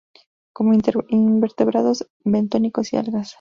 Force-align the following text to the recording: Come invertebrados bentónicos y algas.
Come 0.51 0.75
invertebrados 1.11 2.07
bentónicos 2.25 2.91
y 2.91 2.97
algas. 2.97 3.29